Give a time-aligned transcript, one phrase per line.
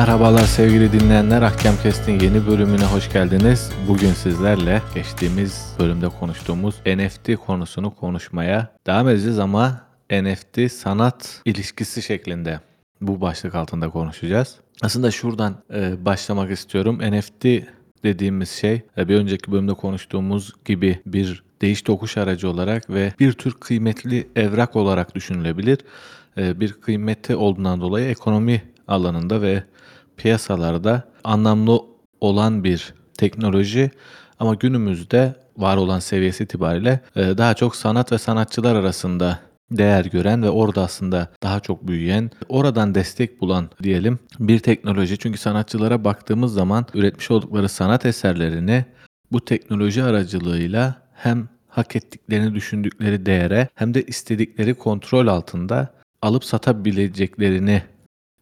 [0.00, 1.42] Merhabalar sevgili dinleyenler.
[1.42, 3.72] Ahkam Kest'in yeni bölümüne hoş geldiniz.
[3.88, 12.60] Bugün sizlerle geçtiğimiz bölümde konuştuğumuz NFT konusunu konuşmaya devam edeceğiz ama NFT sanat ilişkisi şeklinde
[13.00, 14.56] bu başlık altında konuşacağız.
[14.82, 16.98] Aslında şuradan e, başlamak istiyorum.
[16.98, 17.44] NFT
[18.04, 23.32] dediğimiz şey e, bir önceki bölümde konuştuğumuz gibi bir değiş tokuş aracı olarak ve bir
[23.32, 25.78] tür kıymetli evrak olarak düşünülebilir.
[26.38, 29.64] E, bir kıymeti olduğundan dolayı ekonomi alanında ve
[30.16, 31.80] piyasalarda anlamlı
[32.20, 33.90] olan bir teknoloji
[34.38, 39.38] ama günümüzde var olan seviyesi itibariyle e, daha çok sanat ve sanatçılar arasında
[39.70, 45.18] değer gören ve orada aslında daha çok büyüyen, oradan destek bulan diyelim bir teknoloji.
[45.18, 48.84] Çünkü sanatçılara baktığımız zaman üretmiş oldukları sanat eserlerini
[49.32, 55.88] bu teknoloji aracılığıyla hem hak ettiklerini düşündükleri değere hem de istedikleri kontrol altında
[56.22, 57.82] alıp satabileceklerini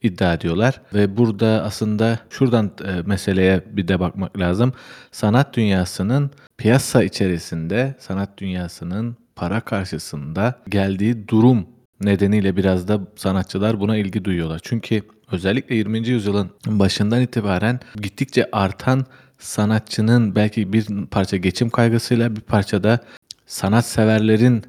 [0.02, 4.72] iddia ediyorlar ve burada aslında şuradan e, meseleye bir de bakmak lazım.
[5.12, 11.66] Sanat dünyasının piyasa içerisinde, sanat dünyasının para karşısında geldiği durum
[12.00, 14.60] nedeniyle biraz da sanatçılar buna ilgi duyuyorlar.
[14.62, 16.08] Çünkü özellikle 20.
[16.08, 19.06] yüzyılın başından itibaren gittikçe artan
[19.38, 23.00] sanatçının belki bir parça geçim kaygısıyla bir parça da
[23.46, 24.64] sanat severlerin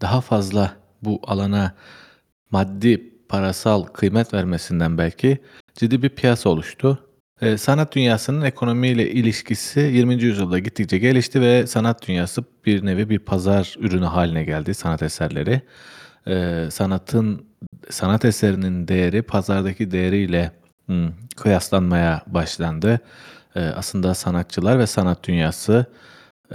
[0.00, 1.74] daha fazla bu alana
[2.50, 5.38] maddi parasal kıymet vermesinden belki
[5.74, 6.98] ciddi bir piyasa oluştu.
[7.40, 10.22] Ee, sanat dünyasının ekonomiyle ilişkisi 20.
[10.22, 15.62] yüzyılda gittikçe gelişti ve sanat dünyası bir nevi bir pazar ürünü haline geldi sanat eserleri.
[16.28, 17.46] Ee, sanatın
[17.90, 20.52] sanat eserinin değeri pazardaki değeriyle
[21.36, 23.00] kıyaslanmaya başlandı.
[23.56, 25.86] Ee, aslında sanatçılar ve sanat dünyası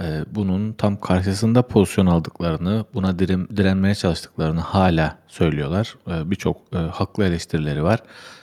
[0.00, 5.96] e, bunun tam karşısında pozisyon aldıklarını, buna diren, direnmeye çalıştıklarını hala söylüyorlar.
[6.08, 8.00] E, Birçok haklı eleştirileri var.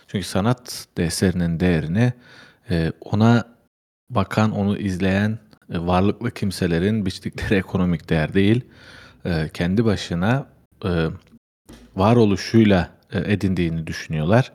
[0.07, 2.13] Çünkü sanat eserinin değerini
[2.69, 3.55] e, ona
[4.09, 5.39] bakan, onu izleyen
[5.73, 8.61] e, varlıklı kimselerin biçtikleri ekonomik değer değil,
[9.25, 10.45] e, kendi başına
[10.85, 11.07] e,
[11.95, 14.51] varoluşuyla edindiğini düşünüyorlar.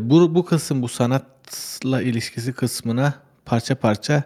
[0.00, 4.22] Bu, bu kısım, bu sanatla ilişkisi kısmına parça parça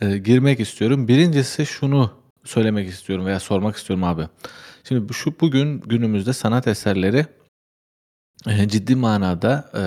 [0.00, 1.08] e, girmek istiyorum.
[1.08, 2.12] Birincisi şunu
[2.44, 4.28] söylemek istiyorum veya sormak istiyorum abi.
[4.84, 7.26] Şimdi şu bugün günümüzde sanat eserleri
[8.46, 9.82] e, ciddi manada e,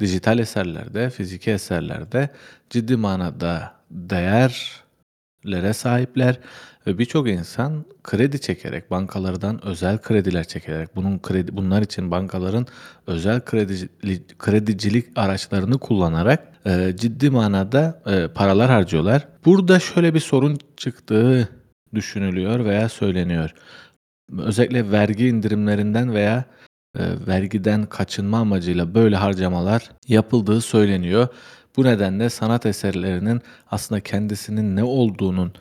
[0.00, 2.30] dijital eserlerde, fiziki eserlerde
[2.70, 6.40] ciddi manada değerlere sahipler
[6.88, 12.66] ve birçok insan kredi çekerek, bankalardan özel krediler çekerek, bunun kredi bunlar için bankaların
[13.06, 13.88] özel kredi,
[14.38, 19.28] kredicilik araçlarını kullanarak e, ciddi manada e, paralar harcıyorlar.
[19.44, 21.48] Burada şöyle bir sorun çıktığı
[21.94, 23.54] düşünülüyor veya söyleniyor.
[24.38, 26.44] Özellikle vergi indirimlerinden veya
[26.98, 31.28] e, vergiden kaçınma amacıyla böyle harcamalar yapıldığı söyleniyor.
[31.76, 35.52] Bu nedenle sanat eserlerinin aslında kendisinin ne olduğunun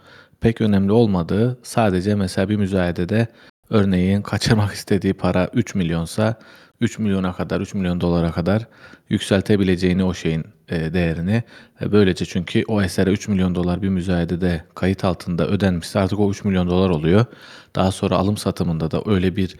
[0.41, 3.27] pek önemli olmadığı, sadece mesela bir müzayedede
[3.69, 6.39] örneğin kaçırmak istediği para 3 milyonsa
[6.81, 8.67] 3 milyona kadar, 3 milyon dolara kadar
[9.09, 11.43] yükseltebileceğini o şeyin e, değerini.
[11.81, 16.31] E, böylece çünkü o esere 3 milyon dolar bir müzayedede kayıt altında ödenmişse artık o
[16.31, 17.25] 3 milyon dolar oluyor.
[17.75, 19.55] Daha sonra alım satımında da öyle bir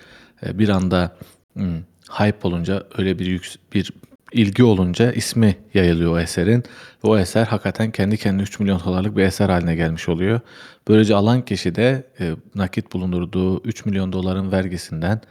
[0.46, 1.18] e, bir anda
[1.54, 1.78] hmm,
[2.10, 3.92] hype olunca öyle bir yük, bir
[4.32, 6.64] ilgi olunca ismi yayılıyor o eserin.
[7.04, 10.40] Ve o eser hakikaten kendi kendine 3 milyon dolarlık bir eser haline gelmiş oluyor.
[10.88, 15.22] Böylece alan kişi de e, nakit bulundurduğu 3 milyon doların vergisinden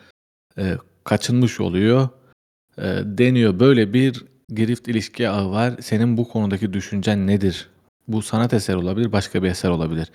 [0.59, 2.09] e, kaçınmış oluyor
[2.79, 3.61] e, deniyor.
[3.61, 4.25] Böyle bir
[4.55, 5.75] girift ilişki ağı var.
[5.81, 7.69] Senin bu konudaki düşüncen nedir?
[8.09, 10.09] Bu sanat eseri olabilir, başka bir eser olabilir.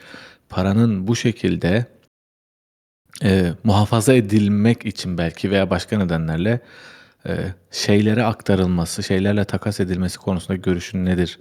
[0.50, 1.86] Paranın bu şekilde
[3.24, 6.60] e, muhafaza edilmek için belki veya başka nedenlerle
[7.28, 7.34] e,
[7.72, 11.40] şeylere aktarılması, şeylerle takas edilmesi konusunda görüşün nedir?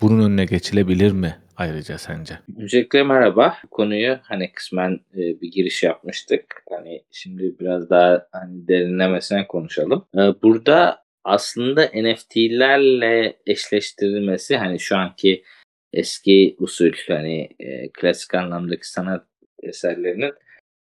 [0.00, 2.38] Bunun önüne geçilebilir mi ayrıca sence?
[2.58, 3.56] Öncelikle merhaba.
[3.70, 6.62] Konuyu hani kısmen e, bir giriş yapmıştık.
[6.70, 10.04] Hani şimdi biraz daha hani derinlemesine konuşalım.
[10.14, 15.42] E, burada aslında NFT'lerle eşleştirilmesi hani şu anki
[15.92, 17.48] eski usul hani
[17.94, 19.26] klasik anlamdaki sanat
[19.62, 20.32] eserlerinin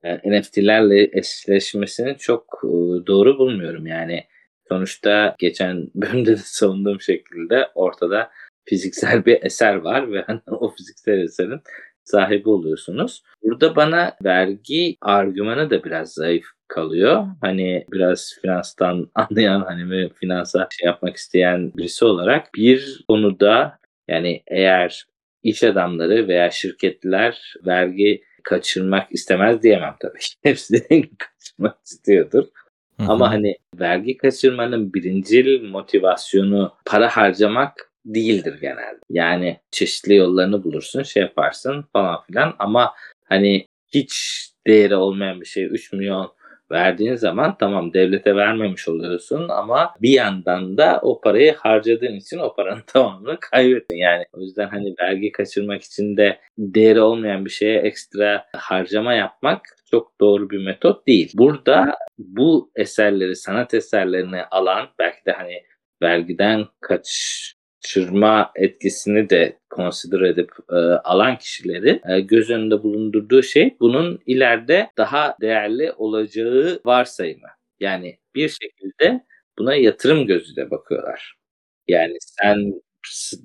[0.04, 2.68] e, NFT'lerle eşleşmesini çok e,
[3.06, 3.86] doğru bulmuyorum.
[3.86, 4.24] Yani
[4.68, 8.30] sonuçta geçen bölümde de savunduğum şekilde ortada
[8.64, 11.60] fiziksel bir eser var ve hani o fiziksel eserin
[12.04, 13.22] sahibi oluyorsunuz.
[13.42, 17.26] Burada bana vergi argümanı da biraz zayıf kalıyor.
[17.40, 23.78] Hani biraz finanstan anlayan hani finansa şey yapmak isteyen birisi olarak bir konuda
[24.08, 25.06] yani eğer
[25.42, 30.18] iş adamları veya şirketler vergi kaçırmak istemez diyemem tabii.
[30.42, 32.44] Hepsi kaçırmak istiyordur.
[33.00, 38.98] Hı Ama hani vergi kaçırmanın birincil motivasyonu para harcamak değildir genelde.
[39.10, 42.94] Yani çeşitli yollarını bulursun, şey yaparsın falan filan ama
[43.24, 46.32] hani hiç değeri olmayan bir şey 3 milyon
[46.72, 52.54] verdiğin zaman tamam devlete vermemiş oluyorsun ama bir yandan da o parayı harcadığın için o
[52.54, 53.96] paranın tamamını kaybettin.
[53.96, 59.60] Yani o yüzden hani vergi kaçırmak için de değeri olmayan bir şeye ekstra harcama yapmak
[59.90, 61.32] çok doğru bir metot değil.
[61.34, 65.62] Burada bu eserleri, sanat eserlerini alan belki de hani
[66.02, 66.66] vergiden
[67.82, 70.74] kaçırma etkisini de consider edip e,
[71.04, 77.48] alan kişileri e, göz önünde bulundurduğu şey bunun ileride daha değerli olacağı varsayımı.
[77.80, 79.24] Yani bir şekilde
[79.58, 81.34] buna yatırım gözüyle bakıyorlar.
[81.88, 82.72] Yani sen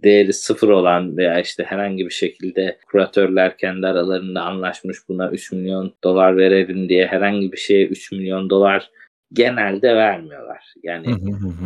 [0.04, 5.96] değeri sıfır olan veya işte herhangi bir şekilde kuratörler kendi aralarında anlaşmış buna 3 milyon
[6.04, 8.90] dolar verelim diye herhangi bir şeye 3 milyon dolar
[9.34, 10.74] genelde vermiyorlar.
[10.84, 11.06] Yani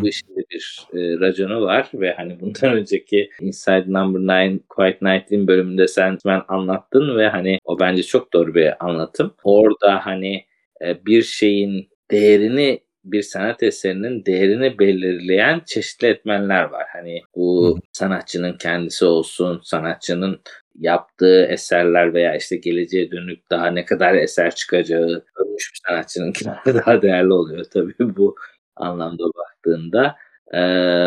[0.02, 5.48] bu işin bir e, raconu var ve hani bundan önceki Inside Number 9 Quiet Night'in
[5.48, 9.34] bölümünde sen ben anlattın ve hani o bence çok doğru bir anlatım.
[9.44, 10.46] Orada hani
[10.82, 16.86] e, bir şeyin değerini bir sanat eserinin değerini belirleyen çeşitli etmenler var.
[16.94, 20.42] Hani bu sanatçının kendisi olsun, sanatçının
[20.80, 27.02] yaptığı eserler veya işte geleceğe dönük daha ne kadar eser çıkacağı ölmüş bir sanatçınınkiler daha
[27.02, 28.36] değerli oluyor tabii bu
[28.76, 30.16] anlamda baktığında.
[30.54, 30.60] Ee,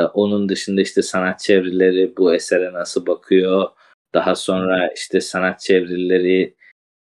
[0.03, 3.69] onun dışında işte sanat çevreleri bu esere nasıl bakıyor?
[4.15, 6.57] Daha sonra işte sanat çevreleri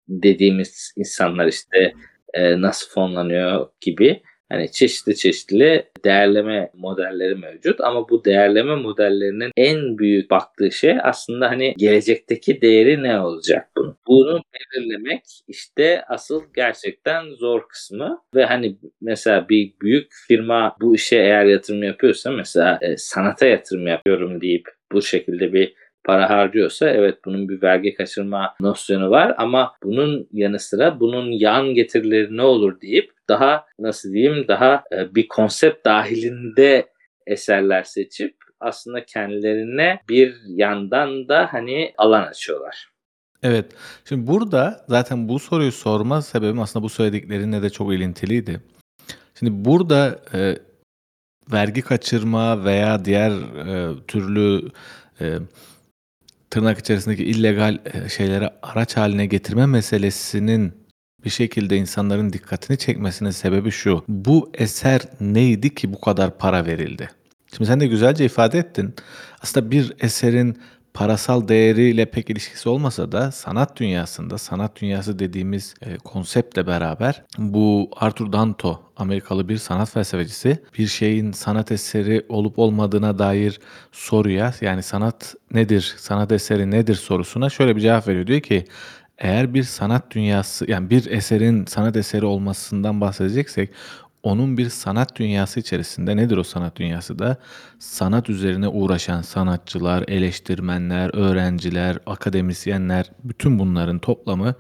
[0.07, 1.93] dediğimiz insanlar işte
[2.33, 9.97] e, nasıl fonlanıyor gibi hani çeşitli çeşitli değerleme modelleri mevcut ama bu değerleme modellerinin en
[9.97, 13.97] büyük baktığı şey aslında hani gelecekteki değeri ne olacak bunun.
[14.07, 21.17] Bunu belirlemek işte asıl gerçekten zor kısmı ve hani mesela bir büyük firma bu işe
[21.17, 27.17] eğer yatırım yapıyorsa mesela e, sanata yatırım yapıyorum deyip bu şekilde bir para harcıyorsa evet
[27.25, 32.81] bunun bir vergi kaçırma nosyonu var ama bunun yanı sıra bunun yan getirileri ne olur
[32.81, 36.87] deyip daha nasıl diyeyim daha e, bir konsept dahilinde
[37.27, 42.89] eserler seçip aslında kendilerine bir yandan da hani alan açıyorlar.
[43.43, 43.65] Evet.
[44.09, 48.61] Şimdi burada zaten bu soruyu sorma sebebim aslında bu söylediklerinle de çok ilintiliydi.
[49.39, 50.57] Şimdi burada e,
[51.51, 54.71] vergi kaçırma veya diğer e, türlü
[55.21, 55.37] e,
[56.49, 60.84] tırnak içerisindeki illegal e, şeyleri araç haline getirme meselesinin
[61.25, 64.03] bir şekilde insanların dikkatini çekmesinin sebebi şu.
[64.07, 67.09] Bu eser neydi ki bu kadar para verildi?
[67.55, 68.95] Şimdi sen de güzelce ifade ettin.
[69.41, 70.57] Aslında bir eserin
[70.95, 77.89] parasal değeriyle pek ilişkisi olmasa da sanat dünyasında, sanat dünyası dediğimiz e, konseptle beraber bu
[77.95, 83.59] Arthur Danto, Amerikalı bir sanat felsefecisi, bir şeyin sanat eseri olup olmadığına dair
[83.91, 88.27] soruya yani sanat nedir, sanat eseri nedir sorusuna şöyle bir cevap veriyor.
[88.27, 88.65] Diyor ki
[89.17, 93.69] eğer bir sanat dünyası yani bir eserin sanat eseri olmasından bahsedeceksek
[94.23, 97.37] onun bir sanat dünyası içerisinde nedir o sanat dünyası da?
[97.79, 104.55] Sanat üzerine uğraşan sanatçılar, eleştirmenler, öğrenciler, akademisyenler bütün bunların toplamı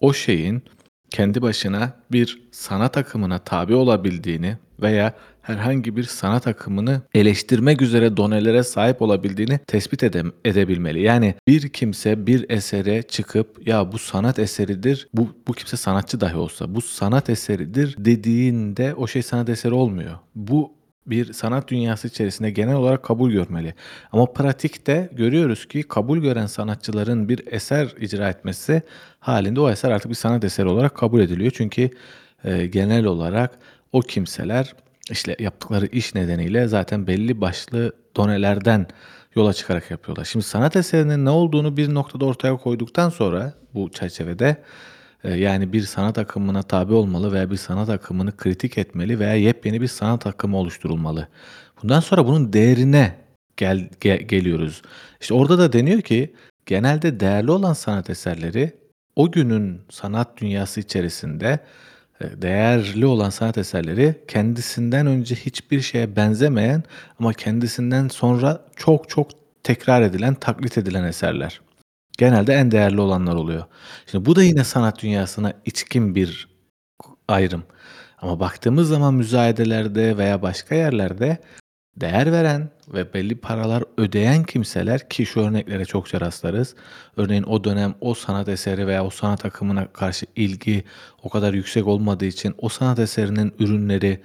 [0.00, 0.62] o şeyin
[1.10, 8.62] kendi başına bir sanat akımına tabi olabildiğini veya herhangi bir sanat akımını eleştirmek üzere donelere
[8.62, 11.02] sahip olabildiğini tespit ede- edebilmeli.
[11.02, 16.36] Yani bir kimse bir esere çıkıp ya bu sanat eseridir, bu, bu kimse sanatçı dahi
[16.36, 20.18] olsa bu sanat eseridir dediğinde o şey sanat eseri olmuyor.
[20.34, 23.74] Bu bir sanat dünyası içerisinde genel olarak kabul görmeli.
[24.12, 28.82] Ama pratikte görüyoruz ki kabul gören sanatçıların bir eser icra etmesi
[29.18, 31.52] halinde o eser artık bir sanat eseri olarak kabul ediliyor.
[31.54, 31.90] Çünkü
[32.44, 33.58] e, genel olarak
[33.92, 34.74] o kimseler
[35.10, 38.86] işte yaptıkları iş nedeniyle zaten belli başlı donelerden
[39.34, 40.24] yola çıkarak yapıyorlar.
[40.24, 44.56] Şimdi sanat eserinin ne olduğunu bir noktada ortaya koyduktan sonra bu çerçevede
[45.24, 49.80] e, yani bir sanat akımına tabi olmalı veya bir sanat akımını kritik etmeli veya yepyeni
[49.80, 51.28] bir sanat akımı oluşturulmalı.
[51.82, 53.16] Bundan sonra bunun değerine
[53.56, 54.82] gel, ge- geliyoruz.
[55.20, 56.34] İşte orada da deniyor ki
[56.66, 58.72] genelde değerli olan sanat eserleri
[59.16, 61.60] o günün sanat dünyası içerisinde
[62.20, 66.82] değerli olan sanat eserleri kendisinden önce hiçbir şeye benzemeyen
[67.18, 69.30] ama kendisinden sonra çok çok
[69.62, 71.60] tekrar edilen, taklit edilen eserler.
[72.18, 73.64] Genelde en değerli olanlar oluyor.
[74.06, 76.48] Şimdi bu da yine sanat dünyasına içkin bir
[77.28, 77.62] ayrım.
[78.18, 81.38] Ama baktığımız zaman müzayedelerde veya başka yerlerde
[82.00, 86.74] değer veren ve belli paralar ödeyen kimseler ki şu örneklere çokça rastlarız.
[87.16, 90.84] Örneğin o dönem o sanat eseri veya o sanat akımına karşı ilgi
[91.22, 94.20] o kadar yüksek olmadığı için o sanat eserinin ürünleri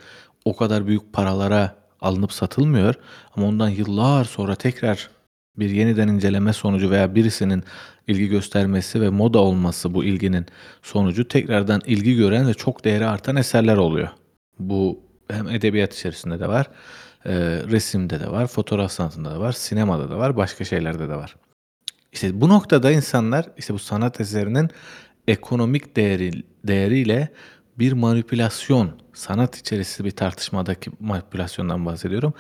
[0.45, 2.95] o kadar büyük paralara alınıp satılmıyor.
[3.35, 5.09] Ama ondan yıllar sonra tekrar
[5.57, 7.63] bir yeniden inceleme sonucu veya birisinin
[8.07, 10.45] ilgi göstermesi ve moda olması bu ilginin
[10.81, 14.09] sonucu tekrardan ilgi gören ve çok değeri artan eserler oluyor.
[14.59, 14.99] Bu
[15.31, 16.67] hem edebiyat içerisinde de var,
[17.25, 17.33] e,
[17.71, 21.35] resimde de var, fotoğraf sanatında da var, sinemada da var, başka şeylerde de var.
[22.11, 24.69] İşte bu noktada insanlar işte bu sanat eserinin
[25.27, 26.31] ekonomik değeri,
[26.63, 27.29] değeriyle
[27.79, 32.33] bir manipülasyon, sanat içerisi bir tartışmadaki manipülasyondan bahsediyorum.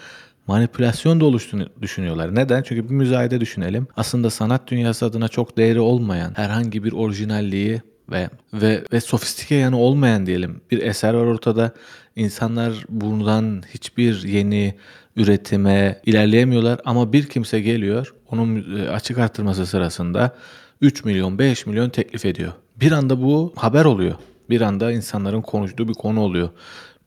[0.47, 2.35] Manipülasyon da oluştuğunu düşünüyorlar.
[2.35, 2.63] Neden?
[2.63, 3.87] Çünkü bir müzayede düşünelim.
[3.97, 7.81] Aslında sanat dünyası adına çok değeri olmayan herhangi bir orijinalliği
[8.11, 11.73] ve ve ve sofistike yanı olmayan diyelim bir eser var ortada.
[12.15, 14.75] İnsanlar bundan hiçbir yeni
[15.15, 20.35] üretime ilerleyemiyorlar ama bir kimse geliyor onun e, açık arttırması sırasında
[20.81, 22.53] 3 milyon 5 milyon teklif ediyor.
[22.75, 24.15] Bir anda bu haber oluyor.
[24.49, 26.49] Bir anda insanların konuştuğu bir konu oluyor.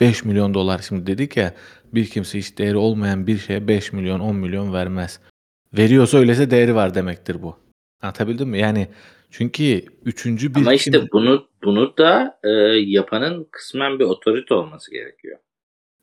[0.00, 1.54] 5 milyon dolar şimdi dedik ya
[1.94, 5.20] bir kimse hiç değeri olmayan bir şeye 5 milyon 10 milyon vermez.
[5.78, 7.56] Veriyorsa öylese değeri var demektir bu.
[8.02, 8.58] Anlatabildim mi?
[8.58, 8.88] Yani
[9.30, 14.90] çünkü üçüncü bir Ama işte kim- bunu bunu da e, yapanın kısmen bir otorite olması
[14.90, 15.38] gerekiyor.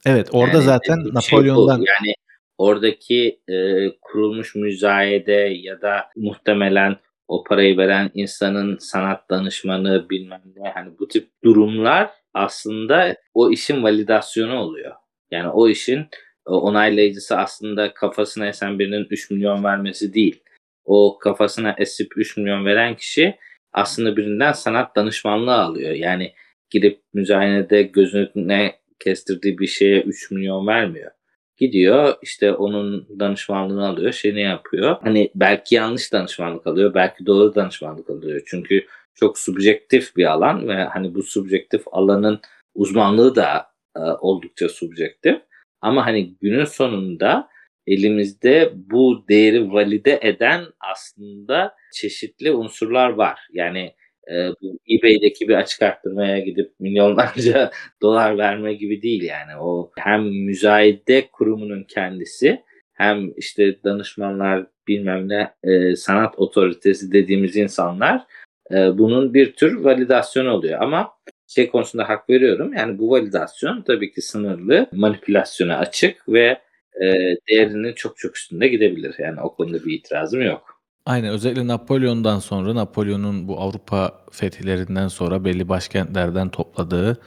[0.05, 1.41] Evet orada Yani zaten dediğim şey bu.
[1.41, 2.13] Napolyon'dan yani
[2.57, 10.69] oradaki e, kurulmuş müzayede ya da muhtemelen o parayı veren insanın sanat danışmanı bilmem ne
[10.69, 14.95] hani bu tip durumlar aslında o işin validasyonu oluyor.
[15.31, 15.99] Yani o işin
[16.47, 20.43] e, onaylayıcısı aslında kafasına esen birinin 3 milyon vermesi değil.
[20.85, 23.35] O kafasına esip 3 milyon veren kişi
[23.73, 25.91] aslında birinden sanat danışmanlığı alıyor.
[25.91, 26.33] Yani
[26.69, 31.11] girip müzayenede gözüne kestirdiği bir şeye 3 milyon vermiyor.
[31.57, 34.95] Gidiyor işte onun danışmanlığını alıyor, şeyini yapıyor.
[35.01, 38.41] Hani belki yanlış danışmanlık alıyor, belki doğru danışmanlık alıyor.
[38.45, 42.39] Çünkü çok subjektif bir alan ve hani bu subjektif alanın
[42.75, 45.41] uzmanlığı da e, oldukça subjektif.
[45.81, 47.49] Ama hani günün sonunda
[47.87, 53.39] elimizde bu değeri valide eden aslında çeşitli unsurlar var.
[53.53, 53.93] Yani
[54.31, 59.61] e, bu eBay'deki bir açık arttırmaya gidip milyonlarca dolar verme gibi değil yani.
[59.61, 62.63] O hem müzayede kurumunun kendisi
[62.93, 68.23] hem işte danışmanlar bilmem ne e, sanat otoritesi dediğimiz insanlar
[68.71, 70.81] e, bunun bir tür validasyonu oluyor.
[70.81, 71.11] Ama
[71.47, 72.73] şey konusunda hak veriyorum.
[72.73, 76.57] Yani bu validasyon tabii ki sınırlı, manipülasyona açık ve
[77.01, 79.15] e, değerinin çok çok üstünde gidebilir.
[79.17, 80.81] Yani o konuda bir itirazım yok.
[81.05, 87.21] Aynen özellikle Napolyon'dan sonra Napolyon'un bu Avrupa fetihlerinden sonra belli başkentlerden topladığı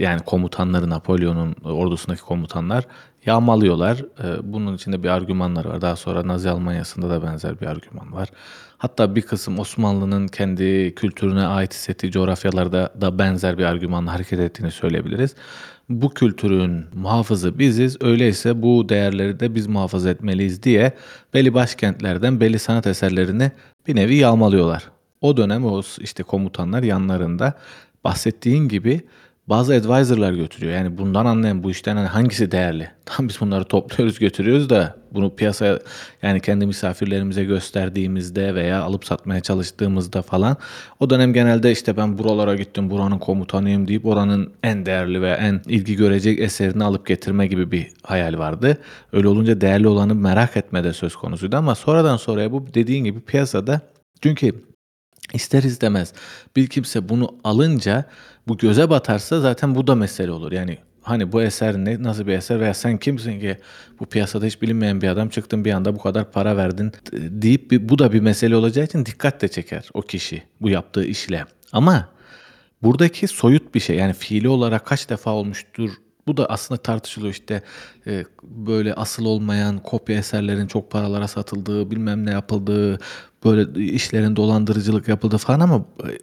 [0.00, 2.84] yani komutanları Napolyon'un ordusundaki komutanlar
[3.26, 4.04] yağmalıyorlar.
[4.24, 5.80] E, Bunun içinde bir argümanlar var.
[5.80, 8.28] Daha sonra Nazi Almanya'sında da benzer bir argüman var.
[8.78, 14.70] Hatta bir kısım Osmanlı'nın kendi kültürüne ait hissettiği coğrafyalarda da benzer bir argümanla hareket ettiğini
[14.70, 15.34] söyleyebiliriz.
[15.88, 20.92] Bu kültürün muhafızı biziz, öyleyse bu değerleri de biz muhafaza etmeliyiz diye
[21.34, 23.52] belli başkentlerden belli sanat eserlerini
[23.86, 24.90] bir nevi yağmalıyorlar.
[25.20, 27.54] O dönem o işte komutanlar yanlarında
[28.04, 29.00] bahsettiğin gibi
[29.48, 30.72] bazı advisor'lar götürüyor.
[30.72, 32.90] Yani bundan anlayan bu işten hani hangisi değerli?
[33.04, 35.78] Tam biz bunları topluyoruz götürüyoruz da bunu piyasaya
[36.22, 40.56] yani kendi misafirlerimize gösterdiğimizde veya alıp satmaya çalıştığımızda falan
[41.00, 45.60] o dönem genelde işte ben buralara gittim buranın komutanıyım deyip oranın en değerli ve en
[45.66, 48.78] ilgi görecek eserini alıp getirme gibi bir hayal vardı.
[49.12, 53.20] Öyle olunca değerli olanı merak etme de söz konusuydu ama sonradan sonraya bu dediğin gibi
[53.20, 53.80] piyasada
[54.22, 54.52] çünkü
[55.34, 56.12] İster istemez
[56.56, 58.04] bir kimse bunu alınca
[58.48, 60.52] bu göze batarsa zaten bu da mesele olur.
[60.52, 63.58] Yani hani bu eser ne nasıl bir eser veya sen kimsin ki
[64.00, 67.88] bu piyasada hiç bilinmeyen bir adam çıktın bir anda bu kadar para verdin deyip bir,
[67.88, 71.44] bu da bir mesele olacağı için dikkat de çeker o kişi bu yaptığı işle.
[71.72, 72.08] Ama
[72.82, 75.90] buradaki soyut bir şey yani fiili olarak kaç defa olmuştur
[76.26, 77.62] bu da aslında tartışılıyor işte
[78.06, 82.98] e, böyle asıl olmayan kopya eserlerin çok paralara satıldığı bilmem ne yapıldığı
[83.44, 86.18] böyle işlerin dolandırıcılık yapıldığı falan ama e,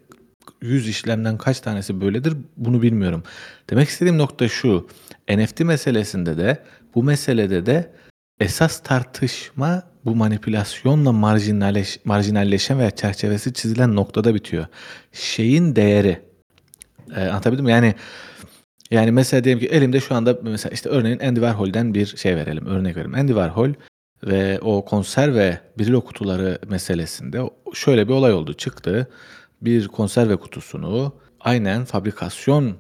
[0.62, 3.24] 100 işlemden kaç tanesi böyledir bunu bilmiyorum.
[3.70, 4.88] Demek istediğim nokta şu
[5.30, 6.64] NFT meselesinde de
[6.96, 7.92] bu meselede de
[8.40, 14.66] esas tartışma bu manipülasyonla marjinalleş, marjinalleşen veya çerçevesi çizilen noktada bitiyor.
[15.12, 16.22] Şeyin değeri.
[17.16, 17.72] E, anlatabildim mi?
[17.72, 17.96] Yani
[18.92, 22.66] yani mesela diyelim ki elimde şu anda mesela işte örneğin Andy Warhol'den bir şey verelim.
[22.66, 23.14] Örnek verelim.
[23.14, 23.70] Andy Warhol
[24.24, 27.42] ve o konserve Brillo kutuları meselesinde
[27.74, 28.54] şöyle bir olay oldu.
[28.54, 29.10] Çıktı
[29.62, 32.78] bir konserve kutusunu aynen fabrikasyon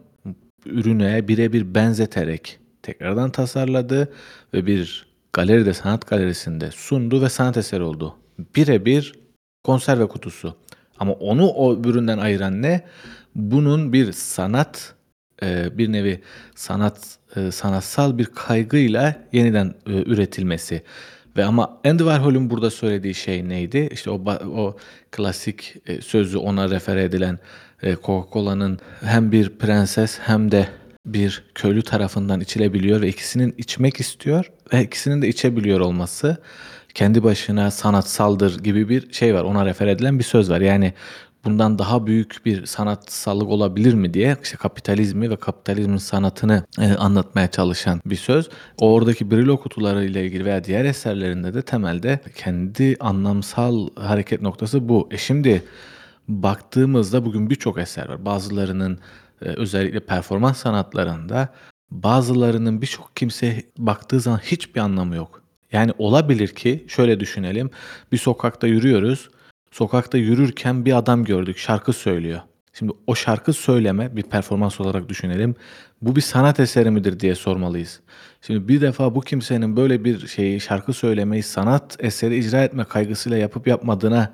[0.65, 4.13] ürüne birebir benzeterek tekrardan tasarladı
[4.53, 8.15] ve bir galeride, sanat galerisinde sundu ve sanat eseri oldu.
[8.55, 9.13] Birebir
[9.63, 10.55] konserve kutusu.
[10.99, 12.81] Ama onu o üründen ayıran ne?
[13.35, 14.95] Bunun bir sanat,
[15.43, 16.21] e, bir nevi
[16.55, 20.83] sanat, e, sanatsal bir kaygıyla yeniden e, üretilmesi.
[21.39, 23.89] Ve ama Andy Warhol'un burada söylediği şey neydi?
[23.91, 24.21] İşte o,
[24.55, 24.77] o
[25.11, 27.39] klasik e, sözü ona refer edilen
[27.83, 30.67] e, Coca-Cola'nın hem bir prenses hem de
[31.05, 36.37] bir köylü tarafından içilebiliyor ve ikisinin içmek istiyor ve ikisinin de içebiliyor olması
[36.93, 39.43] kendi başına sanatsaldır gibi bir şey var.
[39.43, 40.61] Ona refer edilen bir söz var.
[40.61, 40.93] Yani
[41.45, 47.51] bundan daha büyük bir sanatsallık olabilir mi diye işte kapitalizmi ve kapitalizmin sanatını e, anlatmaya
[47.51, 48.49] çalışan bir söz.
[48.77, 55.09] Oradaki Brillo kutuları ile ilgili veya diğer eserlerinde de temelde kendi anlamsal hareket noktası bu.
[55.11, 55.63] E şimdi
[56.27, 58.25] baktığımızda bugün birçok eser var.
[58.25, 58.99] Bazılarının
[59.41, 61.49] e, özellikle performans sanatlarında
[61.91, 65.41] bazılarının birçok kimse baktığı zaman hiçbir anlamı yok.
[65.71, 67.71] Yani olabilir ki şöyle düşünelim.
[68.11, 69.29] Bir sokakta yürüyoruz.
[69.71, 72.41] Sokakta yürürken bir adam gördük şarkı söylüyor.
[72.73, 75.55] Şimdi o şarkı söyleme bir performans olarak düşünelim.
[76.01, 77.99] Bu bir sanat eseri midir diye sormalıyız.
[78.41, 83.37] Şimdi bir defa bu kimsenin böyle bir şeyi şarkı söylemeyi sanat eseri icra etme kaygısıyla
[83.37, 84.33] yapıp yapmadığına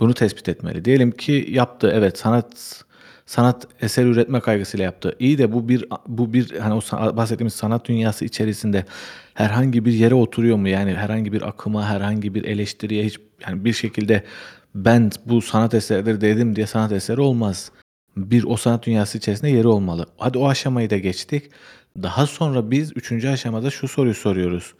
[0.00, 0.84] bunu tespit etmeli.
[0.84, 2.84] Diyelim ki yaptı evet sanat
[3.26, 5.16] sanat eser üretme kaygısıyla yaptı.
[5.18, 6.80] İyi de bu bir bu bir hani o
[7.16, 8.84] bahsettiğimiz sanat dünyası içerisinde
[9.34, 10.68] herhangi bir yere oturuyor mu?
[10.68, 14.24] Yani herhangi bir akıma, herhangi bir eleştiriye hiç yani bir şekilde
[14.74, 17.70] ben bu sanat eseridir dedim diye sanat eseri olmaz.
[18.16, 20.06] Bir o sanat dünyası içerisinde yeri olmalı.
[20.18, 21.50] Hadi o aşamayı da geçtik.
[22.02, 24.74] Daha sonra biz üçüncü aşamada şu soruyu soruyoruz.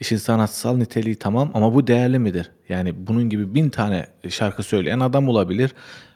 [0.00, 2.50] İşin sanatsal niteliği tamam ama bu değerli midir?
[2.68, 5.70] Yani bunun gibi bin tane şarkı söyleyen adam olabilir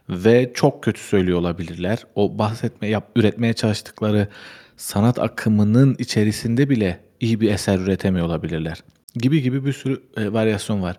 [0.09, 1.99] ve çok kötü söylüyor olabilirler.
[2.15, 4.29] O bahsetme, yap, üretmeye çalıştıkları
[4.77, 8.83] sanat akımının içerisinde bile iyi bir eser üretemiyor olabilirler.
[9.15, 10.97] Gibi gibi bir sürü e, varyasyon var.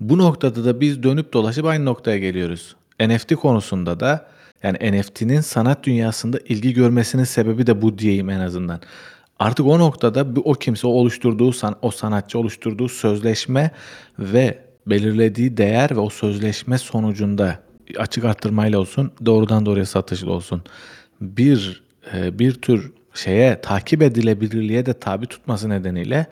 [0.00, 2.76] Bu noktada da biz dönüp dolaşıp aynı noktaya geliyoruz.
[3.00, 4.28] NFT konusunda da
[4.62, 8.80] yani NFT'nin sanat dünyasında ilgi görmesinin sebebi de bu diyeyim en azından.
[9.38, 13.70] Artık o noktada o kimse o oluşturduğu o sanatçı oluşturduğu sözleşme
[14.18, 17.58] ve belirlediği değer ve o sözleşme sonucunda
[17.98, 20.62] açık arttırmayla olsun, doğrudan doğruya satışlı olsun.
[21.20, 21.82] Bir
[22.14, 26.26] e, bir tür şeye takip edilebilirliğe de tabi tutması nedeniyle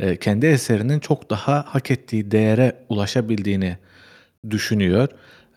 [0.00, 3.76] e, kendi eserinin çok daha hak ettiği değere ulaşabildiğini
[4.50, 5.08] düşünüyor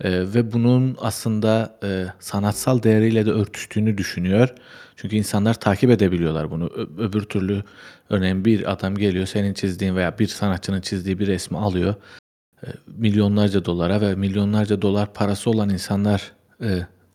[0.01, 4.49] e, ve bunun aslında e, sanatsal değeriyle de örtüştüğünü düşünüyor.
[4.95, 6.65] Çünkü insanlar takip edebiliyorlar bunu.
[6.97, 7.63] Öbür türlü
[8.09, 11.95] örneğin bir adam geliyor senin çizdiğin veya bir sanatçının çizdiği bir resmi alıyor.
[12.87, 16.31] Milyonlarca dolara ve milyonlarca dolar parası olan insanlar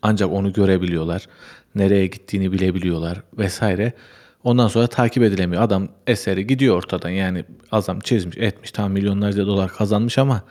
[0.01, 1.27] ancak onu görebiliyorlar.
[1.75, 3.93] Nereye gittiğini bilebiliyorlar vesaire.
[4.43, 5.61] Ondan sonra takip edilemiyor.
[5.61, 7.09] Adam eseri gidiyor ortadan.
[7.09, 10.43] Yani adam çizmiş, etmiş, tam milyonlarca dolar kazanmış ama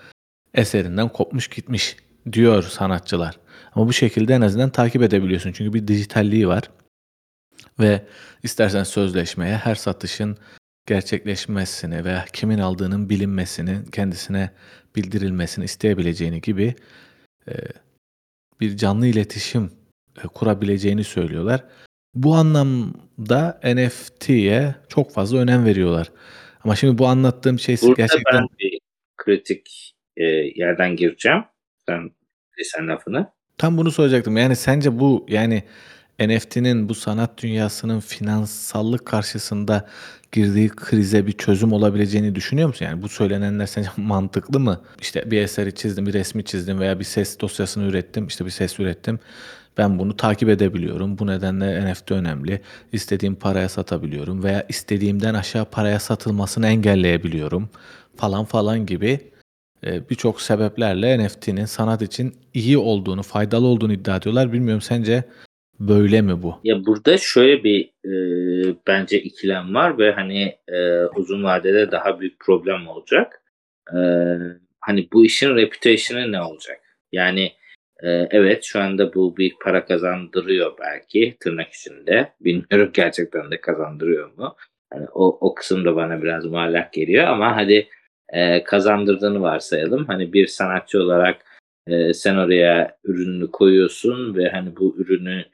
[0.54, 1.96] eserinden kopmuş gitmiş
[2.32, 3.38] diyor sanatçılar.
[3.74, 5.52] Ama bu şekilde en azından takip edebiliyorsun.
[5.52, 6.70] Çünkü bir dijitalliği var.
[7.80, 8.06] Ve
[8.42, 10.36] istersen sözleşmeye her satışın
[10.86, 14.50] gerçekleşmesini veya kimin aldığının bilinmesini, kendisine
[14.96, 16.74] bildirilmesini isteyebileceğini gibi
[17.48, 17.52] e,
[18.60, 19.70] bir canlı iletişim
[20.24, 21.64] e, kurabileceğini söylüyorlar.
[22.14, 26.10] Bu anlamda NFT'ye çok fazla önem veriyorlar.
[26.64, 28.40] Ama şimdi bu anlattığım şey Burada gerçekten...
[28.40, 28.78] ben bir
[29.16, 31.44] kritik e, yerden gireceğim.
[31.86, 32.10] Sen
[32.62, 33.26] sen lafını.
[33.58, 34.36] Tam bunu soracaktım.
[34.36, 35.62] Yani sence bu yani
[36.20, 39.88] NFT'nin bu sanat dünyasının finansallık karşısında
[40.32, 42.84] girdiği krize bir çözüm olabileceğini düşünüyor musun?
[42.84, 44.84] Yani bu söylenenler sence mantıklı mı?
[45.00, 48.80] İşte bir eseri çizdim, bir resmi çizdim veya bir ses dosyasını ürettim, işte bir ses
[48.80, 49.18] ürettim.
[49.78, 51.18] Ben bunu takip edebiliyorum.
[51.18, 52.60] Bu nedenle NFT önemli.
[52.92, 57.70] İstediğim paraya satabiliyorum veya istediğimden aşağı paraya satılmasını engelleyebiliyorum
[58.16, 59.20] falan falan gibi
[59.86, 64.52] e, birçok sebeplerle NFT'nin sanat için iyi olduğunu, faydalı olduğunu iddia ediyorlar.
[64.52, 65.24] Bilmiyorum sence
[65.80, 66.60] böyle mi bu?
[66.64, 68.12] Ya burada şöyle bir e,
[68.86, 73.42] bence ikilem var ve hani e, uzun vadede daha büyük problem olacak.
[73.92, 73.98] E,
[74.80, 76.80] hani bu işin reputation'ı ne olacak?
[77.12, 77.52] Yani
[78.30, 82.32] evet şu anda bu büyük para kazandırıyor belki tırnak içinde.
[82.40, 84.56] Bilmiyorum gerçekten de kazandırıyor mu?
[84.92, 87.88] Hani o, o kısım da bana biraz muallak geliyor ama hadi
[88.28, 90.06] e, kazandırdığını varsayalım.
[90.06, 91.44] Hani bir sanatçı olarak
[91.86, 95.44] e, sen oraya ürününü koyuyorsun ve hani bu ürünü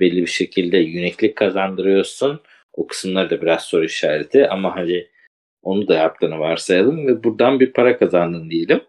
[0.00, 2.40] belli bir şekilde yöneklik kazandırıyorsun.
[2.72, 5.06] O kısımlar da biraz soru işareti ama hani
[5.62, 8.80] onu da yaptığını varsayalım ve buradan bir para kazandın diyelim.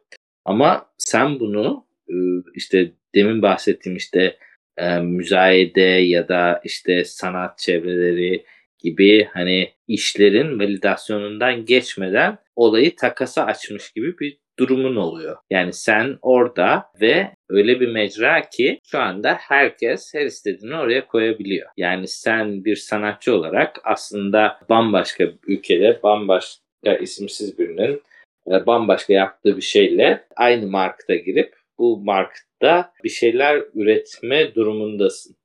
[0.45, 2.15] Ama sen bunu e,
[2.55, 4.37] işte demin bahsettiğim işte
[4.77, 8.45] e, müzayede ya da işte sanat çevreleri
[8.79, 15.37] gibi hani işlerin validasyonundan geçmeden olayı takasa açmış gibi bir durumun oluyor.
[15.49, 21.69] Yani sen orada ve öyle bir mecra ki şu anda herkes her istediğini oraya koyabiliyor.
[21.77, 28.01] Yani sen bir sanatçı olarak aslında bambaşka bir ülkede bambaşka isimsiz birinin
[28.47, 35.35] e, bambaşka yaptığı bir şeyle aynı markete girip bu markette bir şeyler üretme durumundasın.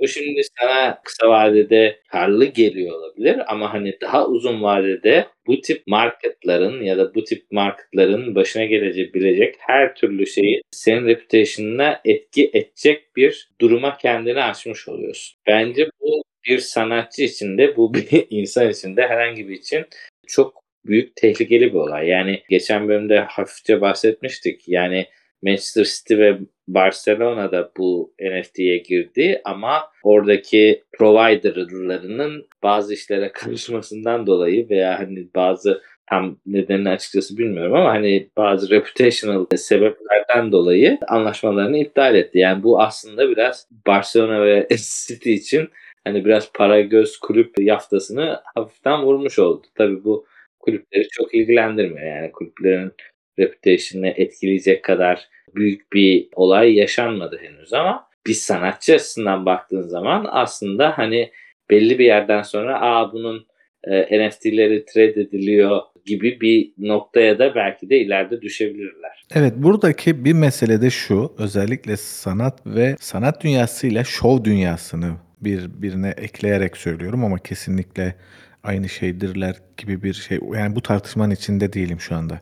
[0.00, 5.86] Bu şimdi sana kısa vadede karlı geliyor olabilir ama hani daha uzun vadede bu tip
[5.86, 13.16] marketların ya da bu tip marketların başına gelebilecek her türlü şeyi senin reputation'ına etki edecek
[13.16, 15.38] bir duruma kendini açmış oluyorsun.
[15.46, 19.86] Bence bu bir sanatçı için de bu bir insan için de herhangi bir için
[20.28, 22.08] çok büyük tehlikeli bir olay.
[22.08, 24.68] Yani geçen bölümde hafifçe bahsetmiştik.
[24.68, 25.06] Yani
[25.42, 34.68] Manchester City ve Barcelona da bu NFT'ye girdi ama oradaki providerlarının bazı işlere karışmasından dolayı
[34.68, 42.14] veya hani bazı tam nedenini açıkçası bilmiyorum ama hani bazı reputational sebeplerden dolayı anlaşmalarını iptal
[42.14, 42.38] etti.
[42.38, 44.68] Yani bu aslında biraz Barcelona ve
[45.06, 45.68] City için
[46.04, 49.66] hani biraz para göz kulüp yaftasını hafiften vurmuş oldu.
[49.74, 50.26] Tabii bu
[50.58, 52.06] kulüpleri çok ilgilendirmiyor.
[52.06, 52.92] Yani kulüplerin
[53.38, 60.98] reputation'ını etkileyecek kadar büyük bir olay yaşanmadı henüz ama bir sanatçı açısından baktığın zaman aslında
[60.98, 61.30] hani
[61.70, 63.46] belli bir yerden sonra aa bunun
[63.84, 69.24] e, NFT'leri trade ediliyor gibi bir noktaya da belki de ileride düşebilirler.
[69.34, 76.76] Evet buradaki bir mesele de şu özellikle sanat ve sanat dünyasıyla şov dünyasını birbirine ekleyerek
[76.76, 78.14] söylüyorum ama kesinlikle
[78.62, 80.38] aynı şeydirler gibi bir şey.
[80.54, 82.40] Yani bu tartışmanın içinde değilim şu anda.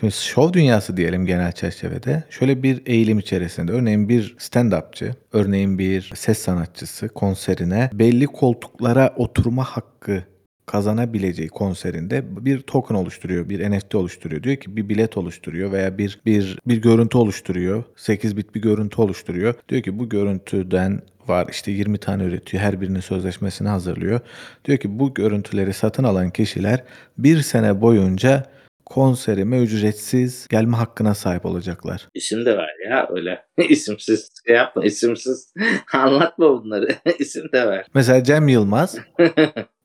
[0.00, 2.24] Şimdi şov dünyası diyelim genel çerçevede.
[2.30, 3.72] Şöyle bir eğilim içerisinde.
[3.72, 10.24] Örneğin bir stand-upçı, örneğin bir ses sanatçısı konserine belli koltuklara oturma hakkı
[10.66, 14.42] kazanabileceği konserinde bir token oluşturuyor, bir NFT oluşturuyor.
[14.42, 17.84] Diyor ki bir bilet oluşturuyor veya bir bir bir görüntü oluşturuyor.
[17.96, 19.54] 8 bit bir görüntü oluşturuyor.
[19.68, 22.62] Diyor ki bu görüntüden var işte 20 tane üretiyor.
[22.62, 24.20] Her birinin sözleşmesini hazırlıyor.
[24.64, 26.84] Diyor ki bu görüntüleri satın alan kişiler
[27.18, 28.46] bir sene boyunca
[28.90, 32.08] konserime ücretsiz gelme hakkına sahip olacaklar.
[32.14, 33.44] İsim de ver ya öyle.
[33.68, 34.84] İsimsiz şey yapma.
[34.84, 35.54] isimsiz
[35.92, 36.88] anlatma bunları.
[37.18, 37.86] İsim de ver.
[37.94, 38.98] Mesela Cem Yılmaz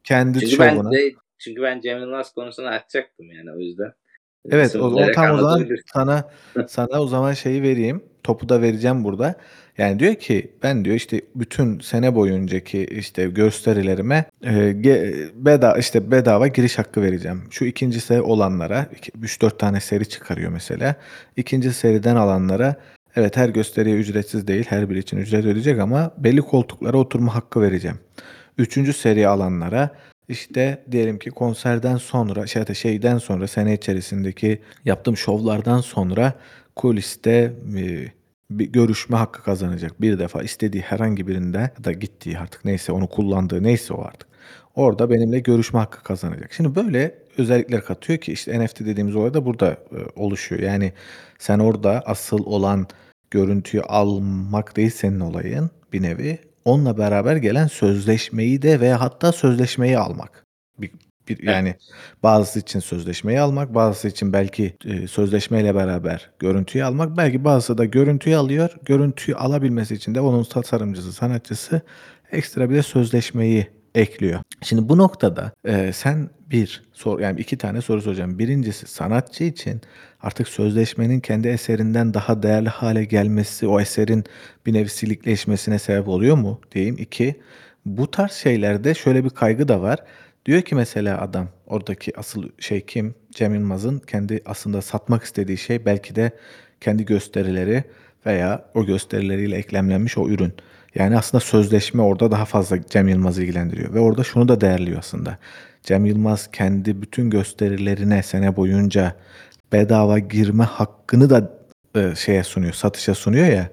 [0.03, 0.91] kendi çünkü şovuna.
[0.91, 3.93] ben de, çünkü ben Cem Yılmaz konusunu açacaktım yani o yüzden.
[4.49, 6.29] Evet o zaman vererek tam o zaman sana
[6.67, 8.03] sana o zaman şeyi vereyim.
[8.23, 9.35] Topu da vereceğim burada.
[9.77, 14.83] Yani diyor ki ben diyor işte bütün sene boyuncaki işte gösterilerime e,
[15.35, 17.43] bedava işte bedava giriş hakkı vereceğim.
[17.51, 18.87] Şu ikinci seri olanlara
[19.21, 20.95] 3-4 tane seri çıkarıyor mesela.
[21.35, 22.75] İkinci seriden alanlara
[23.15, 27.61] evet her gösteriye ücretsiz değil her biri için ücret ödeyecek ama belli koltuklara oturma hakkı
[27.61, 27.99] vereceğim.
[28.57, 29.89] Üçüncü seri alanlara
[30.29, 36.33] işte diyelim ki konserden sonra şey şeyden sonra sene içerisindeki yaptığım şovlardan sonra
[36.75, 38.07] kuliste e,
[38.49, 40.01] bir görüşme hakkı kazanacak.
[40.01, 44.27] Bir defa istediği herhangi birinde ya da gittiği artık neyse onu kullandığı neyse o artık.
[44.75, 46.53] Orada benimle görüşme hakkı kazanacak.
[46.53, 50.61] Şimdi böyle özellikler katıyor ki işte NFT dediğimiz olay da burada e, oluşuyor.
[50.61, 50.93] Yani
[51.39, 52.87] sen orada asıl olan
[53.31, 56.39] görüntüyü almak değil senin olayın bir nevi.
[56.65, 60.45] Onunla beraber gelen sözleşmeyi de veya hatta sözleşmeyi almak.
[60.79, 60.91] Bir,
[61.27, 61.75] bir, yani
[62.23, 67.85] bazısı için sözleşmeyi almak, bazısı için belki e, sözleşmeyle beraber görüntüyü almak, belki bazısı da
[67.85, 68.69] görüntüyü alıyor.
[68.85, 71.81] Görüntüyü alabilmesi için de onun tasarımcısı, sanatçısı
[72.31, 74.39] ekstra bir de sözleşmeyi ekliyor.
[74.61, 78.39] Şimdi bu noktada e, sen bir sor yani iki tane soru soracağım.
[78.39, 79.81] Birincisi sanatçı için
[80.21, 84.23] artık sözleşmenin kendi eserinden daha değerli hale gelmesi o eserin
[84.65, 86.95] bir nevi silikleşmesine sebep oluyor mu diyeyim.
[86.99, 87.35] İki
[87.85, 89.99] bu tarz şeylerde şöyle bir kaygı da var.
[90.45, 93.15] Diyor ki mesela adam oradaki asıl şey kim?
[93.31, 96.31] Cem Yılmaz'ın kendi aslında satmak istediği şey belki de
[96.81, 97.83] kendi gösterileri
[98.25, 100.53] veya o gösterileriyle eklemlenmiş o ürün.
[100.95, 103.93] Yani aslında sözleşme orada daha fazla Cem Yılmaz'ı ilgilendiriyor.
[103.93, 105.37] Ve orada şunu da değerliyor aslında.
[105.83, 109.15] Cem Yılmaz kendi bütün gösterilerine sene boyunca
[109.73, 111.51] bedava girme hakkını da
[111.95, 113.69] e, şeye sunuyor, satışa sunuyor ya.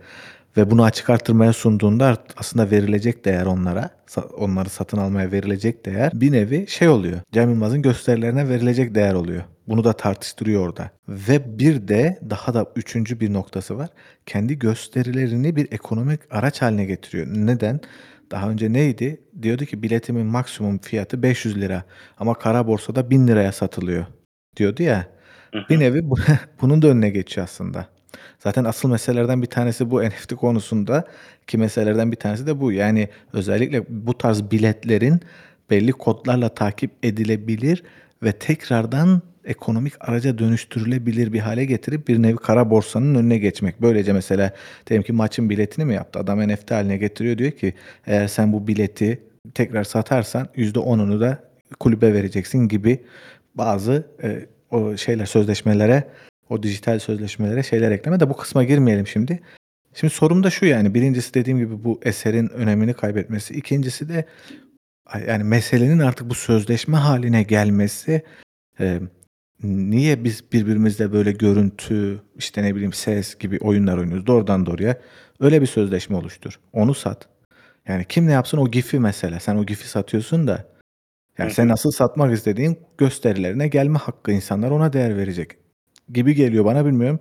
[0.56, 3.90] Ve bunu açık artırmaya sunduğunda aslında verilecek değer onlara,
[4.36, 7.20] onları satın almaya verilecek değer bir nevi şey oluyor.
[7.32, 9.42] Cem Yılmaz'ın gösterilerine verilecek değer oluyor.
[9.68, 10.90] Bunu da tartıştırıyor orada.
[11.08, 13.88] Ve bir de daha da üçüncü bir noktası var.
[14.26, 17.26] Kendi gösterilerini bir ekonomik araç haline getiriyor.
[17.26, 17.80] Neden?
[18.30, 19.20] Daha önce neydi?
[19.42, 21.84] Diyordu ki biletimin maksimum fiyatı 500 lira
[22.18, 24.06] ama kara borsada 1000 liraya satılıyor
[24.56, 25.06] diyordu ya.
[25.70, 26.16] Bir nevi bu,
[26.60, 27.86] bunun da önüne geçiyor aslında.
[28.38, 31.04] Zaten asıl meselelerden bir tanesi bu NFT konusunda
[31.46, 32.72] ki meselelerden bir tanesi de bu.
[32.72, 35.20] Yani özellikle bu tarz biletlerin
[35.70, 37.82] belli kodlarla takip edilebilir
[38.22, 43.82] ve tekrardan ekonomik araca dönüştürülebilir bir hale getirip bir nevi kara borsanın önüne geçmek.
[43.82, 44.52] Böylece mesela
[44.86, 46.18] diyelim ki maçın biletini mi yaptı?
[46.18, 47.74] Adam NFT haline getiriyor diyor ki
[48.06, 49.22] eğer sen bu bileti
[49.54, 51.38] tekrar satarsan %10'unu da
[51.80, 52.98] kulübe vereceksin gibi
[53.54, 56.04] bazı e, o şeyler sözleşmelere
[56.48, 59.40] o dijital sözleşmelere şeyler ekleme de bu kısma girmeyelim şimdi.
[59.94, 63.54] Şimdi sorum da şu yani birincisi dediğim gibi bu eserin önemini kaybetmesi.
[63.54, 64.24] İkincisi de
[65.26, 68.22] yani meselenin artık bu sözleşme haline gelmesi
[68.80, 69.00] e,
[69.62, 75.00] niye biz birbirimizle böyle görüntü işte ne bileyim ses gibi oyunlar oynuyoruz doğrudan doğruya
[75.40, 76.60] öyle bir sözleşme oluştur.
[76.72, 77.28] Onu sat.
[77.88, 79.40] Yani kim ne yapsın o GIF'i mesela.
[79.40, 80.72] Sen o GIF'i satıyorsun da
[81.38, 81.72] yani sen hı.
[81.72, 85.61] asıl satmak istediğin gösterilerine gelme hakkı insanlar ona değer verecek
[86.12, 87.20] gibi geliyor bana bilmiyorum.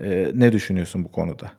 [0.00, 1.52] Eee, ne düşünüyorsun bu konuda?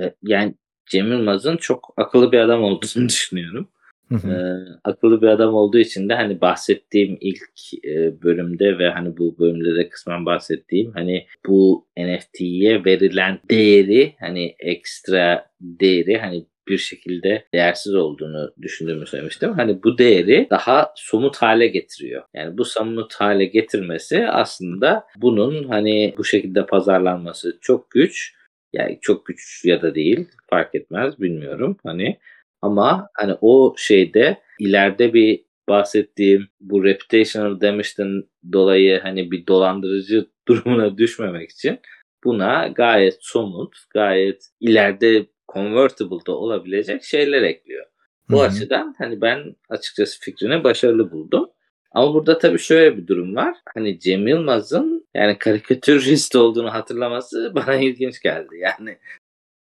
[0.00, 0.54] E, yani
[0.86, 3.68] Cem Yılmaz'ın çok akıllı bir adam olduğunu düşünüyorum.
[4.08, 4.28] Hı hı.
[4.28, 7.44] Eee, akıllı bir adam olduğu için de hani bahsettiğim ilk,
[7.84, 14.54] eee, bölümde ve hani bu bölümde de kısmen bahsettiğim hani bu NFT'ye verilen değeri hani
[14.58, 19.52] ekstra değeri hani bir şekilde değersiz olduğunu düşündüğümü söylemiştim.
[19.52, 22.22] Hani bu değeri daha somut hale getiriyor.
[22.34, 28.34] Yani bu somut hale getirmesi aslında bunun hani bu şekilde pazarlanması çok güç.
[28.72, 32.18] Yani çok güç ya da değil fark etmez bilmiyorum hani
[32.62, 40.98] ama hani o şeyde ileride bir bahsettiğim bu reputational damage'den dolayı hani bir dolandırıcı durumuna
[40.98, 41.80] düşmemek için
[42.24, 47.86] buna gayet somut, gayet ileride convertible da olabilecek şeyler ekliyor.
[48.30, 48.44] Bu hı.
[48.44, 51.50] açıdan hani ben açıkçası fikrini başarılı buldum.
[51.92, 53.56] Ama burada tabii şöyle bir durum var.
[53.74, 58.56] Hani Cem Yılmaz'ın yani karikatürist olduğunu hatırlaması bana ilginç geldi.
[58.58, 58.98] Yani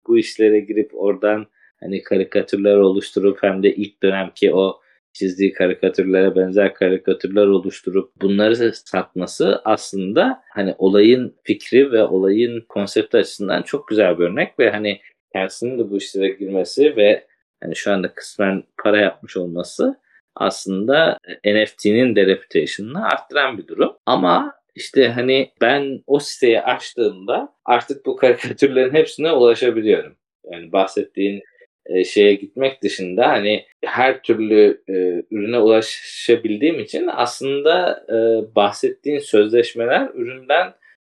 [0.07, 1.47] bu işlere girip oradan
[1.79, 4.81] hani karikatürler oluşturup hem de ilk dönemki o
[5.13, 13.61] çizdiği karikatürlere benzer karikatürler oluşturup bunları satması aslında hani olayın fikri ve olayın konsepti açısından
[13.61, 14.99] çok güzel bir örnek ve hani
[15.35, 17.25] kendisinin de bu işlere girmesi ve
[17.63, 19.99] hani şu anda kısmen para yapmış olması
[20.35, 23.97] aslında NFT'nin de reputation'ını arttıran bir durum.
[24.05, 30.15] Ama işte hani ben o siteyi açtığımda artık bu karikatürlerin hepsine ulaşabiliyorum.
[30.51, 31.43] Yani bahsettiğin
[31.85, 34.93] e, şeye gitmek dışında hani her türlü e,
[35.31, 38.15] ürüne ulaşabildiğim için aslında e,
[38.55, 40.73] bahsettiğin sözleşmeler üründen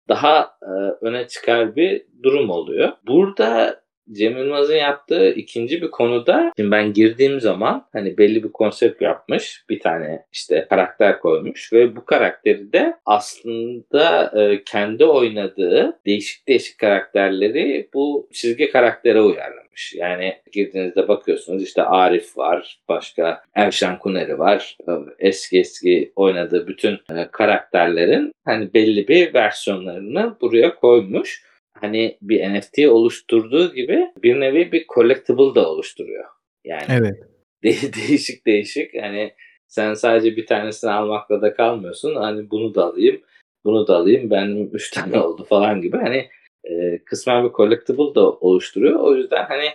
[0.09, 2.93] daha e, öne çıkar bir durum oluyor.
[3.07, 3.81] Burada
[4.12, 9.64] Cem Yılmaz'ın yaptığı ikinci bir konuda şimdi ben girdiğim zaman hani belli bir konsept yapmış.
[9.71, 16.79] Bir tane işte karakter koymuş ve bu karakteri de aslında e, kendi oynadığı değişik değişik
[16.79, 19.95] karakterleri bu çizgi karaktere uyarlamış.
[19.95, 24.77] Yani girdiğinizde bakıyorsunuz işte Arif var, başka Erşan Kuneri var.
[24.88, 31.42] E, Eski eski oynadığı bütün e, karakterlerin hani belli bir versiyonlarını buraya koymuş
[31.81, 36.25] hani bir NFT oluşturduğu gibi bir nevi bir collectible da oluşturuyor.
[36.65, 37.17] Yani Evet.
[37.65, 39.33] de- değişik değişik hani
[39.69, 42.15] sen sadece bir tanesini almakla da kalmıyorsun.
[42.15, 43.21] Hani bunu da alayım,
[43.65, 44.31] bunu da alayım.
[44.31, 45.97] Benim üç tane oldu falan gibi.
[45.97, 46.29] Hani
[46.65, 49.01] e, kısmen bir collectible da oluşturuyor.
[49.01, 49.69] O yüzden hani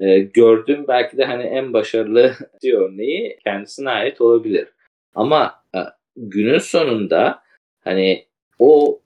[0.00, 2.32] e, gördüğüm belki de hani en başarılı
[2.72, 4.68] örneği kendisine ait olabilir.
[5.14, 5.78] Ama e,
[6.16, 7.42] günün sonunda
[7.80, 8.26] hani
[8.58, 9.00] o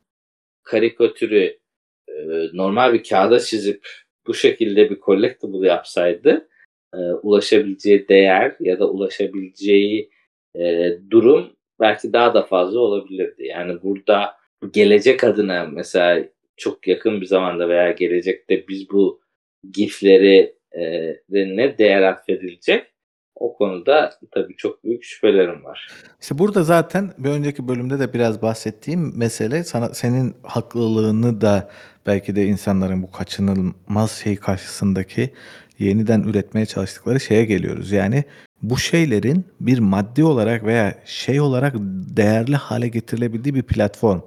[0.63, 1.59] karikatürü
[2.53, 3.89] normal bir kağıda çizip
[4.27, 6.49] bu şekilde bir collectible yapsaydı
[6.95, 10.11] e, ulaşabileceği değer ya da ulaşabileceği
[10.59, 13.47] e, durum belki daha da fazla olabilirdi.
[13.47, 14.35] Yani burada
[14.73, 16.25] gelecek adına mesela
[16.57, 19.21] çok yakın bir zamanda veya gelecekte biz bu
[19.73, 22.87] gifleri e, ne değer atfedilecek
[23.41, 25.89] o konuda tabii çok büyük şüphelerim var.
[26.21, 31.71] İşte burada zaten bir önceki bölümde de biraz bahsettiğim mesele sana senin haklılığını da
[32.07, 35.31] belki de insanların bu kaçınılmaz şey karşısındaki
[35.79, 37.93] yeniden üretmeye çalıştıkları şeye geliyoruz.
[37.93, 38.25] Yani
[38.63, 41.75] bu şeylerin bir maddi olarak veya şey olarak
[42.17, 44.21] değerli hale getirilebildiği bir platform.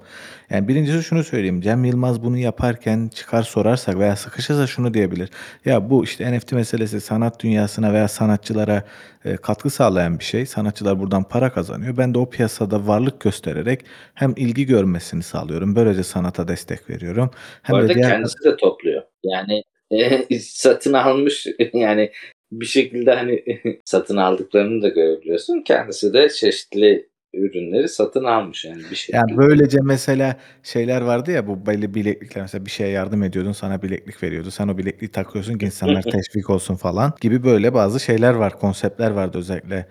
[0.49, 1.61] Yani birincisi şunu söyleyeyim.
[1.61, 5.29] Cem Yılmaz bunu yaparken çıkar sorarsak veya sıkışırsa şunu diyebilir.
[5.65, 8.83] Ya bu işte NFT meselesi sanat dünyasına veya sanatçılara
[9.25, 10.45] e, katkı sağlayan bir şey.
[10.45, 11.97] Sanatçılar buradan para kazanıyor.
[11.97, 15.75] Ben de o piyasada varlık göstererek hem ilgi görmesini sağlıyorum.
[15.75, 17.31] Böylece sanata destek veriyorum.
[17.33, 19.03] Bu Hem de arada diğer kendisi de topluyor.
[19.23, 22.11] Yani e, satın almış yani
[22.51, 23.43] bir şekilde hani
[23.85, 25.61] satın aldıklarını da görebiliyorsun.
[25.61, 29.17] Kendisi de çeşitli ürünleri satın almış yani bir şekilde.
[29.17, 33.81] Yani böylece mesela şeyler vardı ya bu belli bileklikler mesela bir şeye yardım ediyordun sana
[33.81, 34.51] bileklik veriyordu.
[34.51, 39.11] Sen o bilekliği takıyorsun ki insanlar teşvik olsun falan gibi böyle bazı şeyler var, konseptler
[39.11, 39.87] vardı özellikle.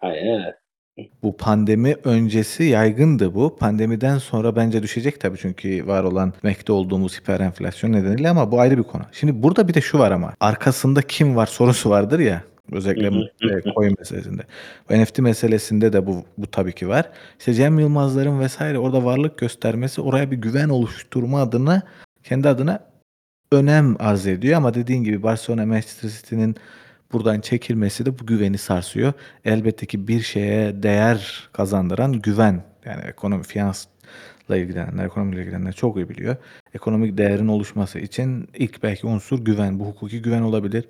[0.00, 0.63] Aynen öyle.
[1.22, 3.56] Bu pandemi öncesi yaygındı bu.
[3.56, 8.78] Pandemiden sonra bence düşecek tabii çünkü var olan mekte olduğumuz hiperenflasyon nedeniyle ama bu ayrı
[8.78, 9.02] bir konu.
[9.12, 12.44] Şimdi burada bir de şu var ama arkasında kim var sorusu vardır ya.
[12.72, 13.10] Özellikle
[13.74, 14.42] coin meselesinde.
[14.90, 17.10] Bu NFT meselesinde de bu bu tabii ki var.
[17.38, 18.60] İşte Cem Yılmaz'ların vs.
[18.60, 21.82] orada varlık göstermesi oraya bir güven oluşturma adına
[22.22, 22.80] kendi adına
[23.52, 26.56] önem arz ediyor ama dediğin gibi Barcelona, Manchester City'nin
[27.12, 29.12] buradan çekilmesi de bu güveni sarsıyor.
[29.44, 32.64] Elbette ki bir şeye değer kazandıran güven.
[32.84, 36.36] Yani ekonomi, finansla ilgilenenler, ekonomiyle ilgilenenler çok iyi biliyor.
[36.74, 39.78] Ekonomik değerin oluşması için ilk belki unsur güven.
[39.78, 40.84] Bu hukuki güven olabilir.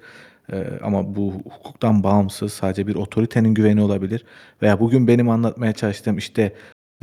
[0.52, 4.24] Eee, ama bu hukuktan bağımsız sadece bir otoritenin güveni olabilir.
[4.62, 6.52] Veya bugün benim anlatmaya çalıştığım işte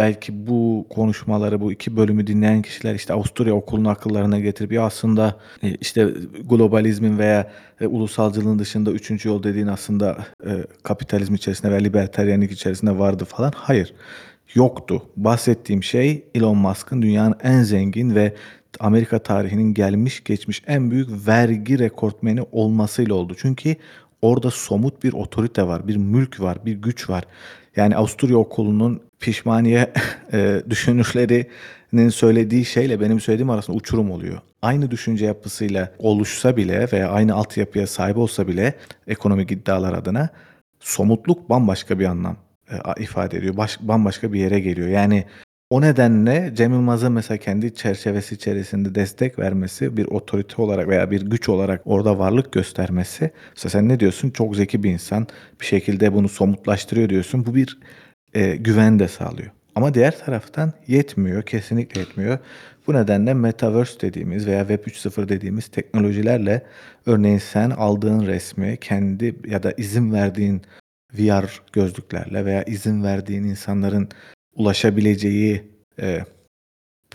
[0.02, 5.36] belki bu konuşmaları, bu 2 bölümü dinleyen kişiler işte Avusturya okulunu akıllarına getirip ya aslında
[5.64, 6.08] eee, işte
[6.50, 9.28] globalizmin veya eee, ulusalcılığın dışında 3.
[9.30, 13.54] yol dediğin aslında eee, kapitalizm içerisinde ve libertaryenlik içerisinde vardı falan.
[13.56, 13.94] Hayır,
[14.56, 15.04] yoktu.
[15.18, 18.34] Bahsettiğim şey Elon Musk'ın dünyanın en zengin ve
[18.80, 23.36] Amerika tarihinin gelmiş geçmiş en büyük vergi rekortmeni olmasıyla oldu.
[23.38, 23.76] Çünkü
[24.22, 27.24] orada somut bir otorite var, bir mülk var, bir güç var.
[27.76, 29.94] Yani Avusturya okulunun pişmaniye
[30.34, 34.38] eee, düşünürlerinin söylediği şeyle benim söylediğim arasında uçurum oluyor.
[34.62, 38.74] Aynı düşünce yapısıyla oluşsa bile veya aynı altyapıya sahip olsa bile
[39.08, 40.30] ekonomik iddialar adına
[40.80, 42.38] somutluk bambaşka bir anlam
[42.84, 43.58] a ifade ediyor.
[43.58, 44.88] Baş bambaşka bir yere geliyor.
[44.88, 45.26] Yani
[45.72, 51.22] o nedenle Cem Yılmaz'ın mesela kendi çerçevesi içerisinde destek vermesi, bir otorite olarak veya bir
[51.22, 53.32] güç olarak orada varlık göstermesi.
[53.56, 54.30] Mesela sen ne diyorsun?
[54.30, 55.28] Çok zeki bir insan.
[55.62, 57.46] Bir şekilde bunu somutlaştırıyor diyorsun.
[57.46, 57.80] Bu bir
[58.36, 59.52] eee, güven de sağlıyor.
[59.76, 62.40] Ama diğer taraftan yetmiyor, kesinlikle yetmiyor.
[62.88, 66.62] Bu nedenle Metaverse dediğimiz veya Web 3.0 dediğimiz teknolojilerle
[67.06, 70.62] örneğin sen aldığın resmi kendi ya da izin verdiğin
[71.14, 74.10] VR gözlüklerle veya izin verdiğin insanların
[74.56, 75.64] ulaşabileceği
[76.02, 76.26] eee,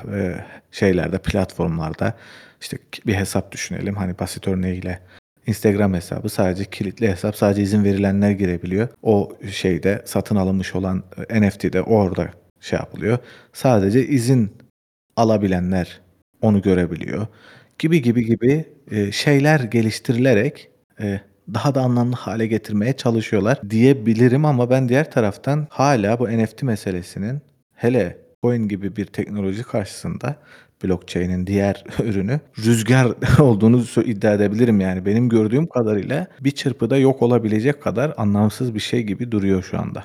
[0.08, 2.14] eee, şeylerde, platformlarda
[2.60, 3.96] işte bir hesap düşünelim.
[3.96, 5.00] Hani basit örneğiyle
[5.46, 8.88] Instagram hesabı sadece kilitli hesap, sadece izin verilenler girebiliyor.
[9.02, 13.18] O şeyde satın alınmış olan eee, NFT'de orada şey yapılıyor.
[13.52, 14.52] Sadece izin
[15.16, 16.00] alabilenler
[16.42, 17.26] onu görebiliyor.
[17.78, 20.70] Gibi gibi gibi eee, şeyler geliştirilerek
[21.00, 21.20] eee,
[21.54, 27.40] daha da anlamlı hale getirmeye çalışıyorlar diyebilirim ama ben diğer taraftan hala bu NFT meselesinin
[27.74, 30.36] hele coin gibi bir teknoloji karşısında
[30.84, 33.06] blockchain'in diğer ürünü rüzgar
[33.40, 35.06] olduğunu iddia edebilirim yani.
[35.06, 40.04] Benim gördüğüm kadarıyla bir çırpıda yok olabilecek kadar anlamsız bir şey gibi duruyor şu anda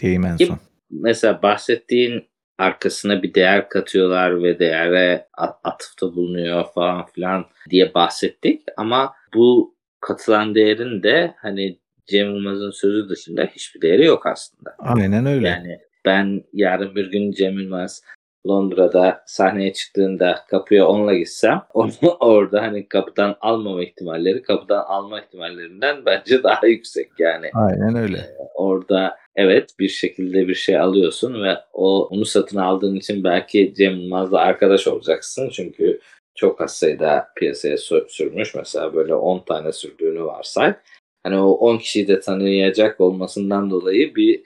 [0.00, 0.58] diyeyim en son.
[0.90, 2.24] mesela bahsettiğin
[2.58, 5.28] arkasına bir değer katıyorlar ve değere
[5.64, 13.08] atıfta bulunuyor falan filan diye bahsettik ama bu katılan değerin de hani Cem Yılmaz'ın sözü
[13.08, 14.74] dışında hiçbir değeri yok aslında.
[14.78, 15.48] Aynen öyle.
[15.48, 18.02] Yani ben yarın bir gün Cem Yılmaz
[18.48, 26.06] Londra'da sahneye çıktığında kapıya onunla gitsem onu orada hani kapıdan almama ihtimalleri kapıdan alma ihtimallerinden
[26.06, 27.50] bence daha yüksek yani.
[27.54, 28.16] Aynen öyle.
[28.16, 33.74] Eee, orada evet bir şekilde bir şey alıyorsun ve o onu satın aldığın için belki
[33.76, 35.48] Cem Yılmaz'la arkadaş olacaksın.
[35.52, 36.00] Çünkü
[36.34, 37.76] çok az sayıda piyasaya
[38.08, 38.54] sürmüş.
[38.54, 40.74] Mesela böyle 10 tane sürdüğünü varsay.
[41.22, 44.42] Hani o 10 kişiyi de tanıyacak olmasından dolayı bir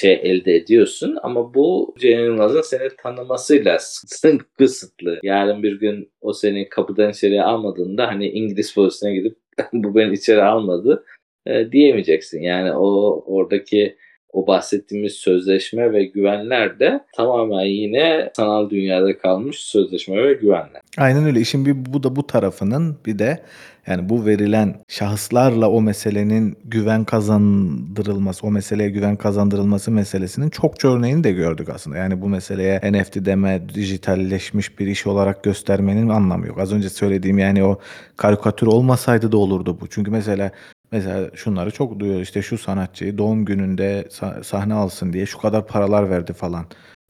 [0.00, 3.78] şey elde ediyorsun ama bu Cem Yılmaz'ın seni tanımasıyla
[4.58, 5.18] kısıtlı.
[5.22, 9.36] Yarın bir gün o seni kapıdan içeriye almadığında hani İngiliz polisine gidip
[9.72, 11.04] bu beni içeri almadı
[11.46, 12.42] eee, diyemeyeceksin.
[12.42, 13.96] Yani o oradaki
[14.34, 20.80] o bahsettiğimiz sözleşme ve güvenler de tamamen yine sanal dünyada kalmış sözleşme ve güvenler.
[20.98, 21.40] Aynen öyle.
[21.40, 23.40] İşin bir bu da bu tarafının bir de
[23.86, 31.24] yani bu verilen şahıslarla o meselenin güven kazandırılması, o meseleye güven kazandırılması meselesinin çokça örneğini
[31.24, 31.96] de gördük aslında.
[31.96, 36.58] Yani bu meseleye NFT deme, dijitalleşmiş bir iş olarak göstermenin anlamı yok.
[36.58, 37.78] Az önce söylediğim yani o
[38.16, 39.86] karikatür olmasaydı da olurdu bu.
[39.88, 40.50] Çünkü mesela
[40.94, 42.22] mesela şunları çok duyuyoruz.
[42.22, 46.66] İşte şu sanatçıyı doğum gününde sa sahne alsın diye şu kadar paralar verdi falan.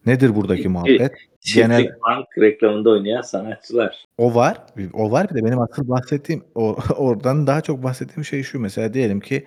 [0.06, 1.12] Nedir buradaki muhabbet?
[1.54, 4.04] Genel Bank reklamında oynayan sanatçılar.
[4.18, 4.56] O var.
[4.92, 5.30] O var.
[5.30, 9.44] Bir de benim asıl bahsettiğim o oradan daha çok bahsettiğim şey şu mesela diyelim ki,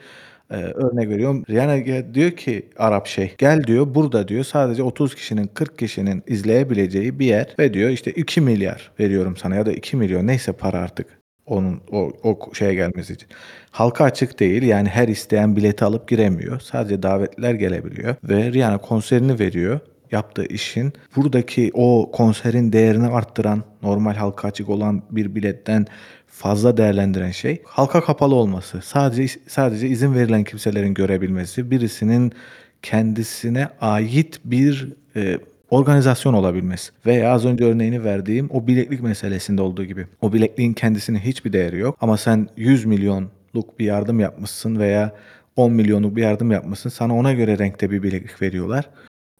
[0.51, 5.47] eee, örnek veriyorum Rihanna diyor ki Arap şeyh, "Gel" diyor, "Burada" diyor, "Sadece 30 kişinin,
[5.47, 10.51] 40 kişinin izleyebileceği bir yer ve" diyor, "işte 2.000.000.000 veriyorum sana ya da 2.000.000.000 neyse
[10.51, 11.16] para artık
[11.47, 13.27] onun o o şeye gelmesi için."
[13.71, 14.63] Halka açık değil.
[14.63, 16.59] Yani her isteyen bileti alıp giremiyor.
[16.59, 19.79] Sadece davetliler gelebiliyor ve Rihanna konserini veriyor.
[20.11, 25.85] Yaptığı işin buradaki o konserin değerini arttıran, normal halka açık olan bir biletten
[26.27, 28.81] fazla değerlendiren şey halka kapalı olması.
[28.81, 32.33] Sadece sadece izin verilen kimselerin görebilmesi, birisinin
[32.81, 35.39] kendisine ait bir e,
[35.69, 36.91] organizasyon olabilmesi.
[37.05, 40.07] Veya az önce örneğini verdiğim o bileklik meselesinde olduğu gibi.
[40.21, 45.15] O bilekliğin kendisinin hiçbir değeri yok ama sen 100 milyonluk bir yardım yapmışsın veya
[45.55, 46.89] 10 milyonluk bir yardım yapmışsın.
[46.89, 48.89] Sana ona göre renkte bir bileklik veriyorlar.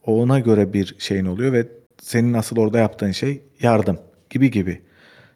[0.06, 1.68] Ona göre bir şeyin oluyor ve
[2.02, 3.98] senin asıl orada yaptığın şey yardım
[4.30, 4.82] gibi gibi.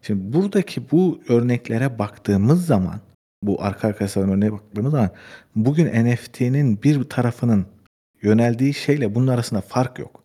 [0.03, 3.01] Şimdi buradaki bu örneklere baktığımız zaman
[3.43, 5.11] bu arka arkaya örneğe baktığımız zaman
[5.57, 7.67] bugün NFT'nin bir tarafının
[8.23, 10.22] yöneldiği şeyle bunun arasında fark yok.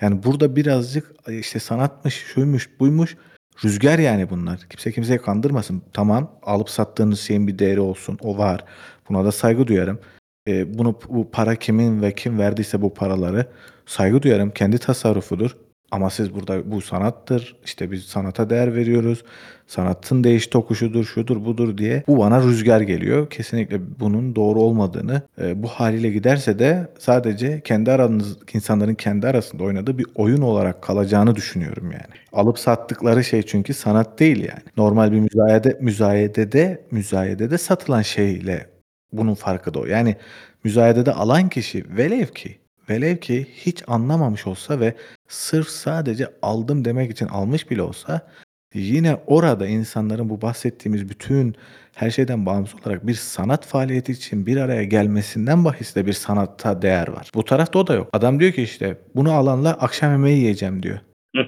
[0.00, 3.16] Yani burada birazcık işte sanatmış, şuymuş, buymuş
[3.64, 4.60] rüzgar yani bunlar.
[4.70, 5.82] Kimse kimseye kandırmasın.
[5.92, 8.18] Tamam alıp sattığınız şeyin bir değeri olsun.
[8.22, 8.64] O var.
[9.08, 10.00] Buna da saygı duyarım.
[10.48, 13.46] E, bunu bu para kimin ve kim verdiyse bu paraları
[13.86, 14.50] saygı duyarım.
[14.50, 15.56] Kendi tasarrufudur.
[15.90, 17.56] Ama siz burada bu sanattır.
[17.64, 19.24] İşte biz sanata değer veriyoruz.
[19.66, 22.04] Sanatın değiş tokuşudur, şudur budur diye.
[22.06, 23.30] Bu bana rüzgar geliyor.
[23.30, 29.64] Kesinlikle bunun doğru olmadığını e, bu haliyle giderse de sadece kendi aranız insanların kendi arasında
[29.64, 32.20] oynadığı bir oyun olarak kalacağını düşünüyorum yani.
[32.32, 34.62] Alıp sattıkları şey çünkü sanat değil yani.
[34.76, 38.66] Normal bir müzayede müzayedede müzayedede satılan şeyle
[39.12, 39.86] bunun farkı da o.
[39.86, 40.16] Yani
[40.64, 42.58] müzayedede alan kişi velev ki
[42.90, 44.94] velev ki hiç anlamamış olsa ve
[45.30, 48.28] sırf sadece aldım demek için almış bile olsa
[48.74, 51.56] yine orada insanların bu bahsettiğimiz bütün
[51.94, 57.08] her şeyden bağımsız olarak bir sanat faaliyeti için bir araya gelmesinden bahis bir sanatta değer
[57.08, 57.30] var.
[57.34, 58.08] Bu tarafta o da yok.
[58.12, 60.98] Adam diyor ki işte bunu alanla akşam yemeği yiyeceğim diyor.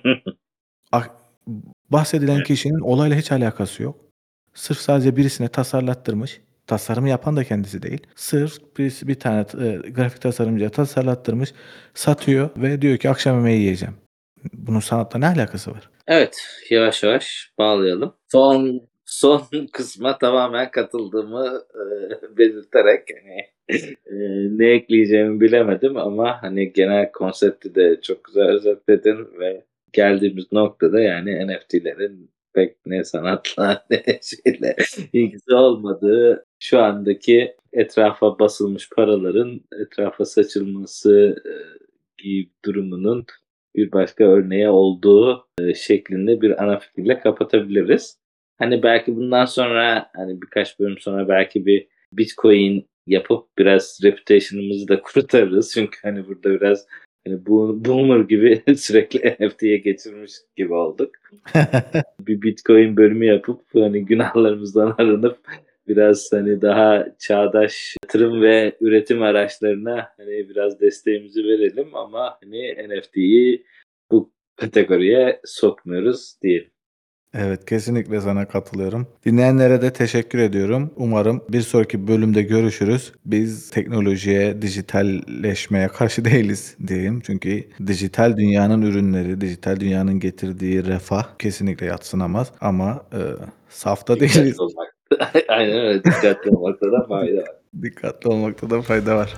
[1.91, 3.97] bahsedilen kişinin olayla hiç alakası yok.
[4.55, 6.41] Sırf sadece birisine tasarlattırmış.
[6.67, 8.07] Tasarımı yapan da kendisi değil.
[8.15, 11.53] Sırf birisi bir tane e, grafik tasarımcıya tasarlattırmış,
[11.95, 13.95] satıyor ve diyor ki akşam yemeği yiyeceğim.
[14.53, 15.91] Bunun sanatla ne alakası var?
[16.09, 16.37] Evet,
[16.71, 18.15] yavaş yavaş bağlayalım.
[18.33, 19.43] Son son
[19.73, 21.85] kısma tamamen katıldığımı e,
[22.39, 23.41] belirterek hani
[24.07, 24.17] e,
[24.59, 31.47] ne ekleyeceğimi bilemedim ama hani genel konsepti de çok güzel özetledin ve geldiğimiz noktada yani
[31.47, 34.77] NFT'lerin pek ne sanatla ne şeyle
[35.13, 41.53] ilgisi olmadığı şu andaki etrafa basılmış paraların etrafa saçılması e,
[42.23, 43.27] gibi durumunun
[43.77, 48.19] bir başka örneği olduğu e, şeklinde bir ana fikirle kapatabiliriz.
[48.59, 55.03] Hani belki bundan sonra hani birkaç bölüm sonra belki bir Bitcoin yapıp biraz reputation'ımızı da
[55.03, 55.73] kurtarırız.
[55.75, 56.87] Çünkü hani burada biraz
[57.27, 61.11] bu boomer gibi sürekli NFT'ye geçirmiş gibi olduk.
[62.21, 65.39] bir Bitcoin bölümü yapıp hani günahlarımızdan arınıp
[65.89, 73.65] biraz hani daha çağdaş yatırım ve üretim araçlarına hani biraz desteğimizi verelim ama hani NFT'yi
[74.11, 76.71] bu kategoriye sokmuyoruz diyelim.
[77.35, 79.07] Evet kesinlikle sana katılıyorum.
[79.25, 80.91] Dinleyenlere de teşekkür ediyorum.
[80.97, 83.13] Umarım bir sonraki bölümde görüşürüz.
[83.25, 87.21] Biz teknolojiye, dijitalleşmeye karşı değiliz diyeyim.
[87.21, 92.51] Çünkü dijital dünyanın ürünleri, dijital dünyanın getirdiği refah kesinlikle yatsınamaz.
[92.61, 93.21] Ama e,
[93.69, 94.61] safta değiliz.
[94.61, 94.97] Olmak.
[95.49, 96.05] Aynen öyle.
[96.05, 97.47] Dikkatli olmakta da fayda var.
[97.83, 99.35] Dikkatli olmakta da fayda var.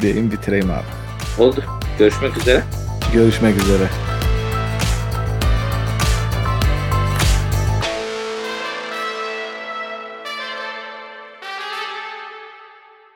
[0.00, 1.42] Diyeyim bitireyim abi.
[1.42, 1.64] Oldu.
[1.98, 2.62] Görüşmek üzere.
[3.12, 4.15] Görüşmek üzere.